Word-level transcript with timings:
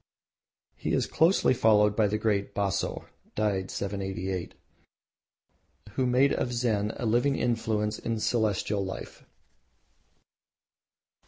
He 0.75 0.93
is 0.93 1.05
closely 1.05 1.53
followed 1.53 1.95
by 1.95 2.07
the 2.07 2.17
great 2.17 2.55
Baso(died 2.55 3.69
788) 3.69 4.55
who 5.91 6.07
made 6.07 6.33
of 6.33 6.51
Zen 6.51 6.91
a 6.95 7.05
living 7.05 7.35
influence 7.35 7.99
in 7.99 8.19
Celestial 8.19 8.83
life. 8.83 9.23